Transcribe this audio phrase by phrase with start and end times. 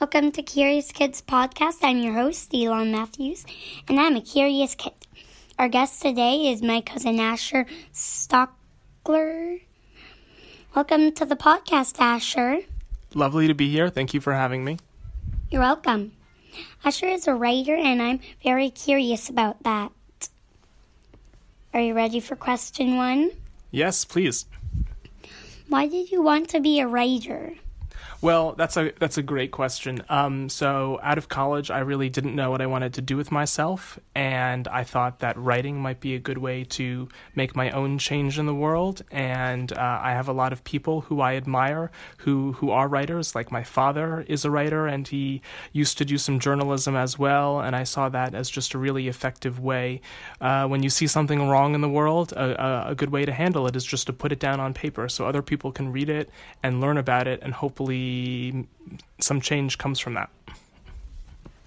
[0.00, 1.78] Welcome to Curious Kids Podcast.
[1.82, 3.44] I'm your host, Elan Matthews,
[3.88, 4.92] and I'm a curious kid.
[5.58, 9.60] Our guest today is my cousin Asher Stockler.
[10.74, 12.60] Welcome to the podcast, Asher.
[13.14, 13.88] Lovely to be here.
[13.90, 14.78] Thank you for having me.
[15.50, 16.12] You're welcome.
[16.84, 19.92] Asher is a writer, and I'm very curious about that.
[21.72, 23.30] Are you ready for question one?
[23.70, 24.46] Yes, please.
[25.68, 27.54] Why did you want to be a writer?
[28.22, 30.04] Well, that's a that's a great question.
[30.08, 33.32] Um, so out of college, I really didn't know what I wanted to do with
[33.32, 37.98] myself, and I thought that writing might be a good way to make my own
[37.98, 39.02] change in the world.
[39.10, 43.34] And uh, I have a lot of people who I admire who who are writers.
[43.34, 45.42] Like my father is a writer, and he
[45.72, 47.58] used to do some journalism as well.
[47.58, 50.00] And I saw that as just a really effective way.
[50.40, 53.66] Uh, when you see something wrong in the world, a, a good way to handle
[53.66, 56.30] it is just to put it down on paper so other people can read it
[56.62, 58.11] and learn about it, and hopefully
[59.20, 60.30] some change comes from that.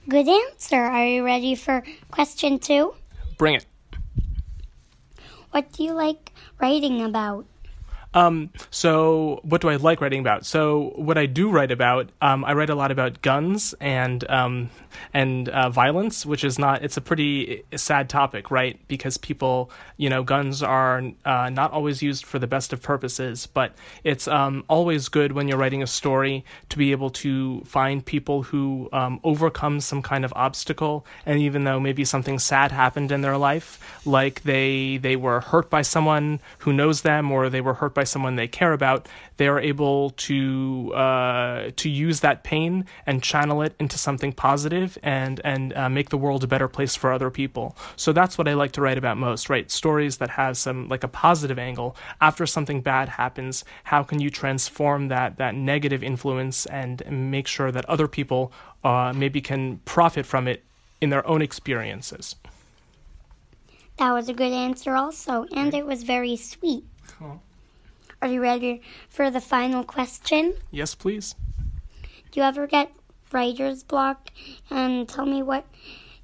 [0.08, 0.77] Good answer.
[0.77, 2.94] Are you ready for question two?
[3.38, 3.66] Bring it.
[5.52, 7.45] What do you like writing about?
[8.16, 10.45] Um, so what do I like writing about?
[10.45, 14.69] So what I do write about, um, I write a lot about guns and um,
[15.13, 16.81] and uh, violence, which is not.
[16.81, 18.80] It's a pretty sad topic, right?
[18.88, 23.47] Because people, you know, guns are uh, not always used for the best of purposes,
[23.47, 28.05] but it's um, always good when you're writing a story to be able to find
[28.05, 33.11] people who um, overcome some kind of obstacle, and even though maybe something sad happened
[33.11, 37.59] in their life, like they they were hurt by someone who knows them, or they
[37.59, 42.44] were hurt by someone they care about, they are able to uh, to use that
[42.44, 46.67] pain and channel it into something positive and and uh, make the world a better
[46.67, 47.75] place for other people.
[47.95, 49.50] So that's what I like to write about most.
[49.50, 53.64] Right, stories that have some like a positive angle after something bad happens.
[53.84, 58.52] How can you transform that that negative influence and make sure that other people
[58.84, 60.64] uh, maybe can profit from it
[61.02, 62.36] in their own experiences?
[63.97, 66.84] That was a good answer, also, and it was very sweet.
[68.25, 70.56] Are you ready for the final question?
[70.72, 71.36] Yes, please.
[72.31, 72.91] Do you ever get
[73.31, 74.31] writer's block?
[74.72, 75.68] And tell me what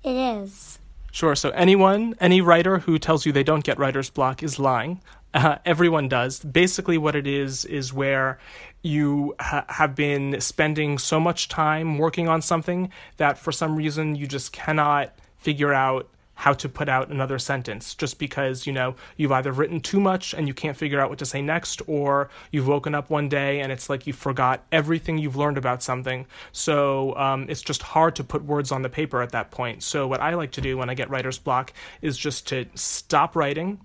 [0.03, 0.79] it is.
[1.11, 1.35] Sure.
[1.35, 4.99] So anyone, any writer who tells you they don't get writer's block is lying.
[5.31, 6.39] Uh, everyone does.
[6.39, 8.39] Basically, what it is is where
[8.81, 14.15] you ha- have been spending so much time working on something that for some reason
[14.15, 16.09] you just cannot figure out
[16.41, 20.33] how to put out another sentence just because you know you've either written too much
[20.33, 23.59] and you can't figure out what to say next or you've woken up one day
[23.59, 26.25] and it's like you forgot everything you've learned about something.
[26.51, 29.83] So um, it's just hard to put words on the paper at that point.
[29.83, 33.35] So what i like to do when i get writer's block is just to stop
[33.35, 33.79] writing.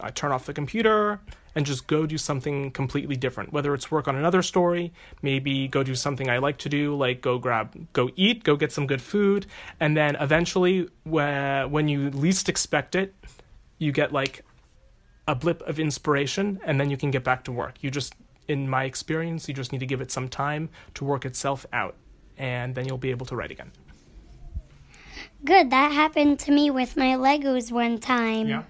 [0.00, 1.18] I turn off the computer
[1.54, 3.52] and just go do something completely different.
[3.52, 7.20] Whether it's work on another story, maybe go do something I like to do, like
[7.20, 9.46] go grab, go eat, go get some good food,
[9.80, 13.14] and then eventually, when you least expect it,
[13.78, 14.44] you get like
[15.28, 17.74] a blip of inspiration, and then you can get back to work.
[17.80, 18.14] You just,
[18.48, 21.94] in my experience, you just need to give it some time to work itself out,
[22.36, 23.70] and then you'll be able to write again.
[25.44, 25.70] Good.
[25.70, 28.48] That happened to me with my Legos one time.
[28.48, 28.62] Yeah.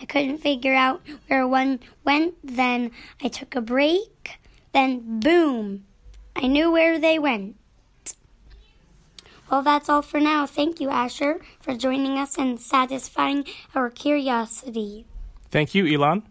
[0.00, 2.34] I couldn't figure out where one went.
[2.42, 2.90] Then
[3.22, 4.38] I took a break.
[4.72, 5.84] Then, boom,
[6.36, 7.56] I knew where they went.
[9.50, 10.46] Well, that's all for now.
[10.46, 13.44] Thank you, Asher, for joining us and satisfying
[13.74, 15.06] our curiosity.
[15.50, 16.22] Thank you, Elan.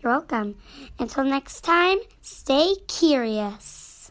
[0.00, 0.56] You're welcome.
[0.98, 4.10] Until next time, stay curious.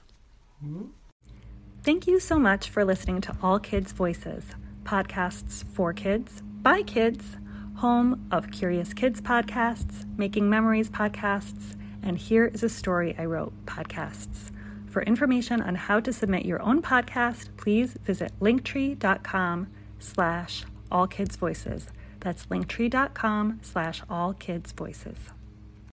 [1.83, 4.43] Thank you so much for listening to All Kids Voices,
[4.83, 7.37] podcasts for kids, by kids,
[7.77, 13.53] home of Curious Kids podcasts, Making Memories podcasts, and Here is a Story I Wrote
[13.65, 14.51] podcasts.
[14.87, 19.67] For information on how to submit your own podcast, please visit linktree.com
[19.99, 21.87] slash allkidsvoices.
[22.19, 25.36] That's linktree.com slash allkidsvoices.